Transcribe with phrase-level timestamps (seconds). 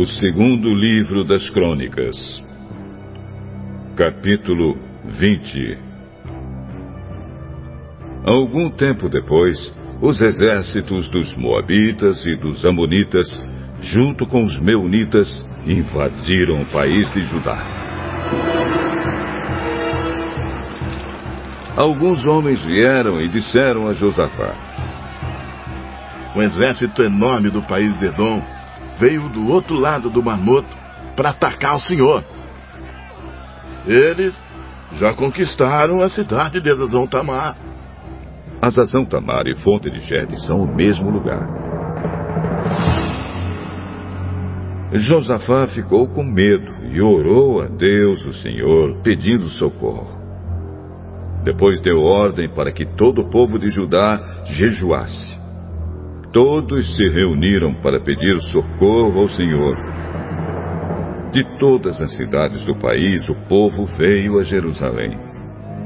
[0.00, 2.16] O segundo livro das Crônicas,
[3.94, 5.78] capítulo 20.
[8.24, 9.58] Algum tempo depois,
[10.00, 13.28] os exércitos dos Moabitas e dos Amonitas,
[13.82, 15.28] junto com os Meunitas,
[15.66, 17.62] invadiram o país de Judá.
[21.76, 24.54] Alguns homens vieram e disseram a Josafá:
[26.34, 28.59] Um exército enorme do país de Edom
[29.00, 30.76] veio do outro lado do Mar Morto
[31.16, 32.22] para atacar o Senhor.
[33.86, 34.40] Eles
[34.92, 37.56] já conquistaram a cidade de Azazão Tamar.
[38.60, 41.48] Azazão Tamar e Fonte de Gede são o mesmo lugar.
[44.92, 50.20] Josafá ficou com medo e orou a Deus, o Senhor, pedindo socorro.
[51.44, 55.39] Depois deu ordem para que todo o povo de Judá jejuasse.
[56.32, 59.76] Todos se reuniram para pedir socorro ao Senhor.
[61.32, 65.18] De todas as cidades do país, o povo veio a Jerusalém.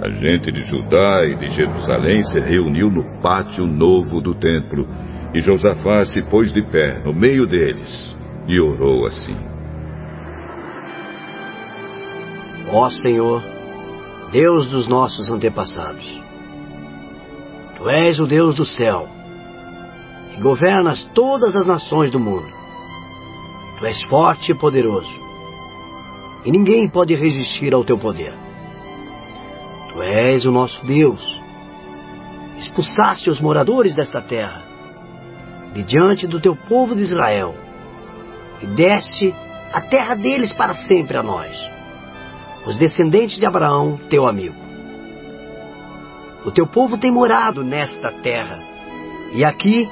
[0.00, 4.86] A gente de Judá e de Jerusalém se reuniu no pátio novo do templo,
[5.34, 8.16] e Josafá se pôs de pé no meio deles
[8.46, 9.36] e orou assim:
[12.70, 13.42] Ó Senhor,
[14.30, 16.22] Deus dos nossos antepassados,
[17.76, 19.17] Tu és o Deus do céu
[20.38, 22.48] governas todas as nações do mundo.
[23.78, 25.12] Tu és forte e poderoso,
[26.44, 28.34] e ninguém pode resistir ao teu poder.
[29.92, 31.40] Tu és o nosso Deus.
[32.58, 34.62] Expulsaste os moradores desta terra,
[35.74, 37.54] de diante do teu povo de Israel,
[38.60, 39.32] e deste
[39.72, 41.56] a terra deles para sempre a nós,
[42.66, 44.56] os descendentes de Abraão, teu amigo.
[46.44, 48.58] O teu povo tem morado nesta terra,
[49.32, 49.88] e aqui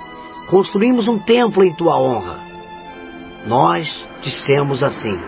[0.49, 2.39] construímos um templo em tua honra.
[3.47, 5.19] Nós dissemos assim: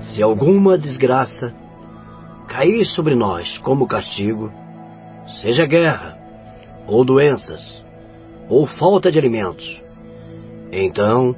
[0.00, 1.54] Se alguma desgraça
[2.48, 4.50] cair sobre nós como castigo,
[5.40, 6.18] seja guerra,
[6.86, 7.82] ou doenças,
[8.48, 9.80] ou falta de alimentos,
[10.70, 11.34] então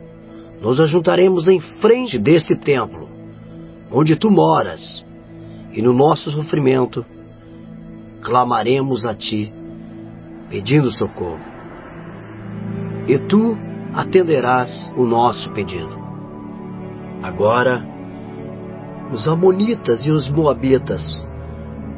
[0.61, 3.09] nos ajuntaremos em frente deste templo,
[3.93, 5.05] onde tu moras,
[5.73, 7.05] e no nosso sofrimento
[8.23, 9.53] clamaremos a ti,
[10.49, 11.54] pedindo socorro
[13.07, 13.57] e tu
[13.95, 15.97] atenderás o nosso pedido.
[17.23, 17.83] Agora,
[19.13, 21.03] os Amonitas e os Moabitas,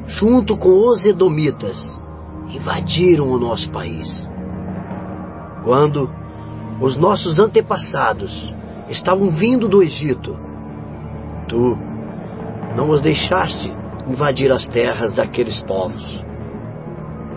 [0.06, 1.77] junto com os Edomitas,
[2.49, 4.06] invadiram o nosso país.
[5.65, 6.11] Quando
[6.81, 8.55] os nossos antepassados
[8.88, 10.37] estavam vindo do Egito,
[11.49, 11.77] tu
[12.77, 13.73] não os deixaste
[14.06, 16.25] invadir as terras daqueles povos.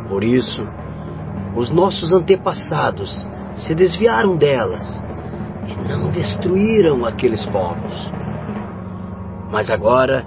[0.07, 0.61] Por isso,
[1.55, 3.25] os nossos antepassados
[3.59, 4.87] se desviaram delas
[5.67, 8.11] e não destruíram aqueles povos.
[9.51, 10.25] Mas agora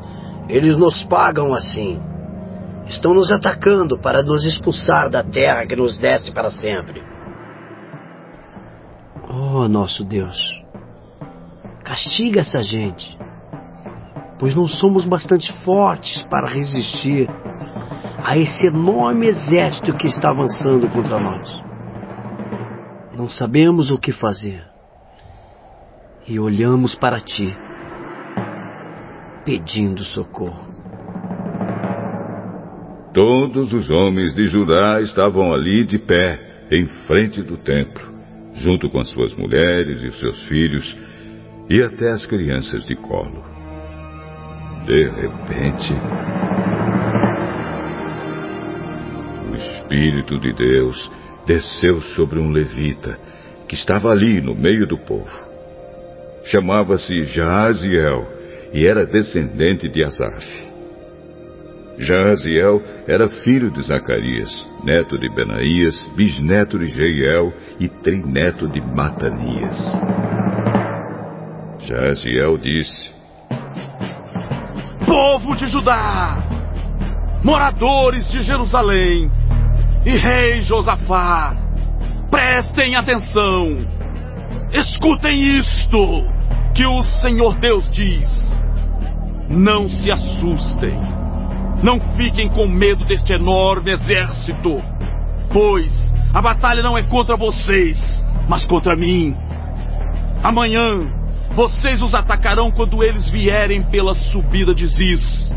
[0.49, 2.01] eles nos pagam assim.
[2.87, 7.03] Estão nos atacando para nos expulsar da terra que nos desce para sempre.
[9.29, 10.37] Oh, nosso Deus,
[11.85, 13.17] castiga essa gente,
[14.39, 17.31] pois não somos bastante fortes para resistir
[18.25, 21.72] a esse enorme exército que está avançando contra nós.
[23.17, 24.65] Não sabemos o que fazer.
[26.27, 27.55] E olhamos para ti,
[29.45, 30.73] pedindo socorro.
[33.13, 38.03] Todos os homens de Judá estavam ali de pé, em frente do templo,
[38.55, 40.97] junto com as suas mulheres e os seus filhos,
[41.69, 43.45] e até as crianças de colo.
[44.87, 45.93] De repente,
[49.51, 51.11] o Espírito de Deus
[51.47, 53.19] desceu sobre um levita
[53.69, 55.31] que estava ali no meio do povo.
[56.45, 58.27] Chamava-se Jaaziel
[58.73, 60.63] e era descendente de Asaf.
[61.99, 64.51] Jaaziel era filho de Zacarias,
[64.83, 69.79] neto de Benaías, bisneto de Jeiel e trineto de Matanias.
[71.87, 73.11] Jaaziel disse:
[75.07, 76.39] Povo de Judá,
[77.45, 79.31] moradores de Jerusalém,
[80.05, 81.55] e rei Josafá,
[82.31, 83.77] prestem atenção.
[84.73, 86.25] Escutem isto
[86.75, 88.31] que o Senhor Deus diz.
[89.49, 90.99] Não se assustem.
[91.83, 94.81] Não fiquem com medo deste enorme exército,
[95.53, 95.93] pois
[96.33, 97.99] a batalha não é contra vocês,
[98.49, 99.37] mas contra mim.
[100.43, 101.03] Amanhã
[101.55, 105.51] vocês os atacarão quando eles vierem pela subida de Ziz.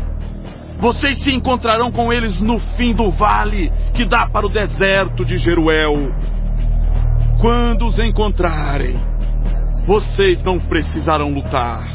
[0.78, 5.38] Vocês se encontrarão com eles no fim do vale que dá para o deserto de
[5.38, 6.12] Jeruel.
[7.40, 8.96] Quando os encontrarem,
[9.86, 11.86] vocês não precisarão lutar.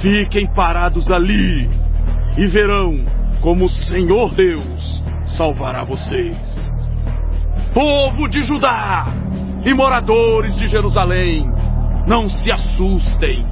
[0.00, 1.68] Fiquem parados ali
[2.36, 3.04] e verão
[3.40, 6.36] como o Senhor Deus salvará vocês.
[7.72, 9.06] Povo de Judá
[9.64, 11.50] e moradores de Jerusalém,
[12.06, 13.44] não se assustem,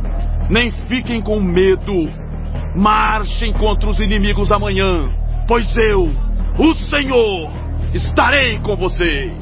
[0.48, 2.08] nem fiquem com medo.
[2.76, 5.08] Marchem contra os inimigos amanhã,
[5.48, 6.10] pois eu,
[6.58, 7.50] o Senhor,
[7.94, 9.32] estarei com vocês.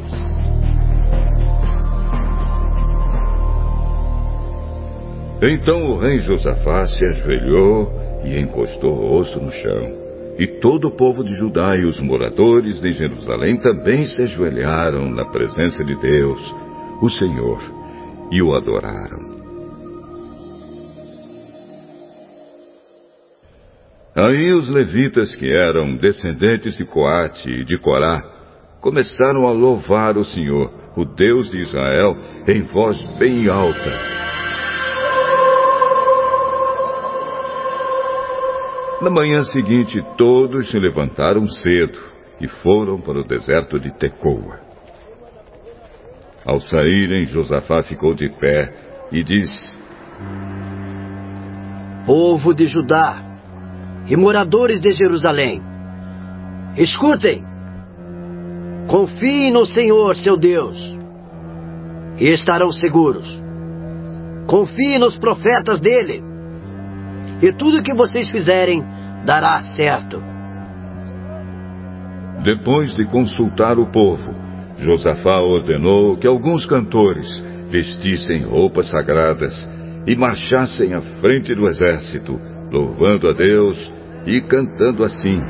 [5.43, 7.93] Então o rei Josafá se ajoelhou
[8.25, 10.05] e encostou o rosto no chão.
[10.39, 15.25] E todo o povo de Judá e os moradores de Jerusalém também se ajoelharam na
[15.25, 16.55] presença de Deus,
[17.03, 17.61] o Senhor,
[18.31, 19.34] e o adoraram.
[24.17, 28.23] Aí os levitas, que eram descendentes de Coate e de Corá,
[28.81, 32.17] começaram a louvar o Senhor, o Deus de Israel,
[32.47, 33.91] em voz bem alta.
[39.03, 41.99] Na manhã seguinte, todos se levantaram cedo
[42.41, 44.61] e foram para o deserto de Tecoa.
[46.47, 48.73] Ao saírem, Josafá ficou de pé
[49.11, 49.75] e disse:
[52.07, 53.34] Povo de Judá
[54.06, 55.62] e moradores de Jerusalém,
[56.77, 57.45] escutem,
[58.89, 60.79] confiem no Senhor, seu Deus,
[62.19, 63.43] e estarão seguros.
[64.47, 66.23] Confiem nos profetas dele,
[67.43, 68.85] e tudo que vocês fizerem
[69.25, 70.23] dará certo.
[72.43, 74.35] Depois de consultar o povo,
[74.79, 77.27] Josafá ordenou que alguns cantores
[77.71, 79.69] vestissem roupas sagradas
[80.06, 82.39] e marchassem à frente do exército,
[82.71, 83.94] louvando a Deus
[84.26, 85.41] e cantando assim: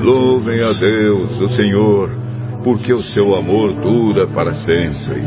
[0.00, 2.10] Louvem a Deus, o Senhor,
[2.62, 5.22] porque o seu amor dura para sempre.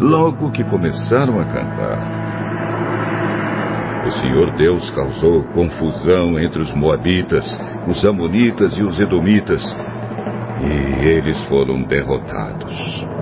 [0.00, 2.20] Logo que começaram a cantar,
[4.06, 7.44] o Senhor Deus causou confusão entre os Moabitas,
[7.86, 9.62] os Amonitas e os Edomitas,
[10.62, 13.19] e eles foram derrotados.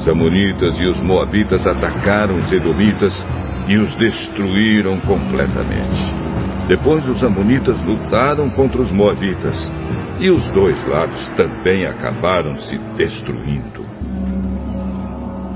[0.00, 3.12] Os Amonitas e os Moabitas atacaram os Edomitas
[3.68, 6.14] e os destruíram completamente.
[6.66, 9.54] Depois os Amonitas lutaram contra os Moabitas
[10.18, 13.84] e os dois lados também acabaram se destruindo.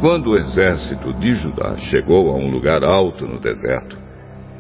[0.03, 3.97] Quando o exército de Judá chegou a um lugar alto no deserto,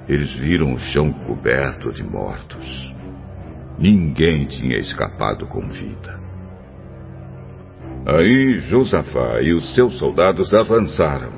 [0.08, 2.94] eles viram o chão coberto de mortos.
[3.78, 6.23] Ninguém tinha escapado com vida.
[8.06, 11.32] Aí Josafá e os seus soldados avançaram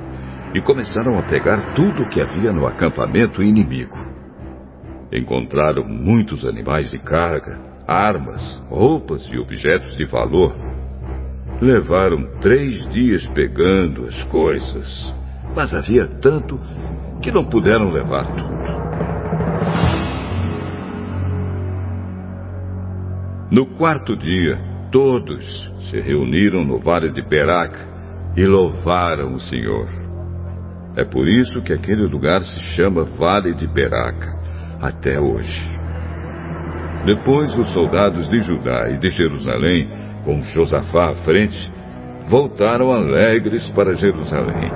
[0.54, 3.96] e começaram a pegar tudo o que havia no acampamento inimigo.
[5.12, 10.54] Encontraram muitos animais de carga, armas, roupas e objetos de valor
[11.60, 15.14] Levaram três dias pegando as coisas,
[15.54, 16.60] mas havia tanto
[17.22, 18.76] que não puderam levar tudo.
[23.50, 24.58] No quarto dia,
[24.90, 27.86] todos se reuniram no vale de Beraca
[28.36, 29.88] e louvaram o Senhor.
[30.96, 34.34] É por isso que aquele lugar se chama Vale de Beraca,
[34.80, 35.76] até hoje.
[37.04, 41.72] Depois, os soldados de Judá e de Jerusalém com Josafá à frente,
[42.28, 44.72] voltaram alegres para Jerusalém.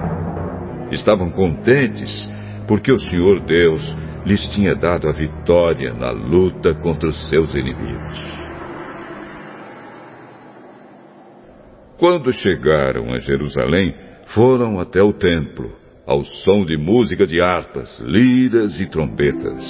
[0.92, 2.30] Estavam contentes
[2.68, 3.82] porque o Senhor Deus
[4.24, 8.49] lhes tinha dado a vitória na luta contra os seus inimigos.
[12.00, 13.94] Quando chegaram a Jerusalém,
[14.28, 15.70] foram até o templo,
[16.06, 19.62] ao som de música de harpas, liras e trombetas.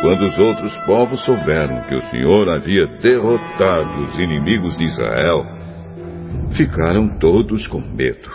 [0.00, 5.44] Quando os outros povos souberam que o Senhor havia derrotado os inimigos de Israel,
[6.56, 8.30] ficaram todos com medo.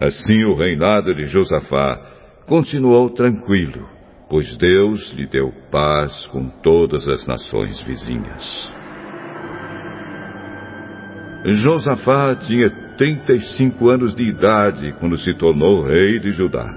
[0.00, 2.00] Assim o reinado de Josafá
[2.46, 3.88] continuou tranquilo,
[4.30, 8.81] pois Deus lhe deu paz com todas as nações vizinhas.
[11.44, 16.72] Josafá tinha 35 anos de idade quando se tornou rei de Judá.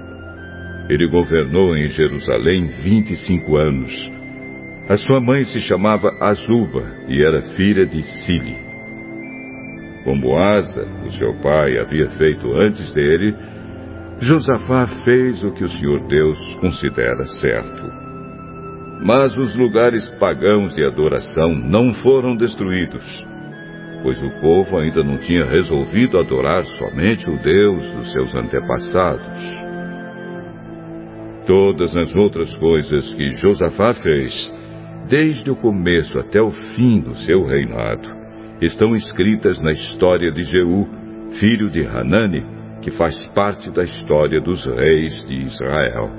[0.88, 4.10] Ele governou em Jerusalém 25 anos.
[4.88, 8.56] A sua mãe se chamava Azuba e era filha de Sili.
[10.04, 13.34] Como Asa, o seu pai, havia feito antes dele,
[14.20, 17.92] Josafá fez o que o Senhor Deus considera certo.
[19.04, 23.04] Mas os lugares pagãos de adoração não foram destruídos,
[24.02, 29.66] pois o povo ainda não tinha resolvido adorar somente o Deus dos seus antepassados.
[31.46, 34.52] Todas as outras coisas que Josafá fez,
[35.08, 38.08] desde o começo até o fim do seu reinado,
[38.60, 40.88] estão escritas na história de Jeú,
[41.38, 42.44] filho de Hanani,
[42.82, 46.10] que faz parte da história dos reis de Israel.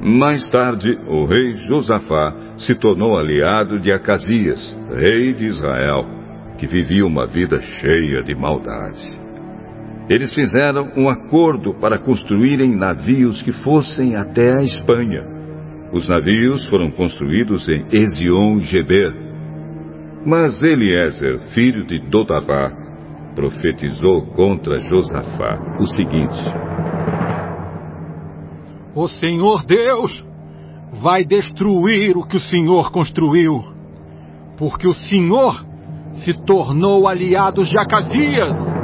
[0.00, 6.06] Mais tarde, o rei Josafá se tornou aliado de Acasias, rei de Israel,
[6.58, 9.18] que vivia uma vida cheia de maldade.
[10.08, 15.22] Eles fizeram um acordo para construírem navios que fossem até a Espanha.
[15.92, 19.14] Os navios foram construídos em Ezion-Geber.
[20.26, 22.72] Mas Eliezer, filho de Dodavá,
[23.34, 26.36] profetizou contra Josafá o seguinte:
[28.94, 30.26] O Senhor Deus
[31.02, 33.62] vai destruir o que o Senhor construiu,
[34.56, 35.67] porque o Senhor
[36.18, 38.78] se tornou aliado de Acasias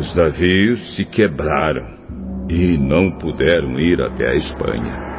[0.00, 1.86] os navios se quebraram
[2.48, 5.09] e não puderam ir até a Espanha.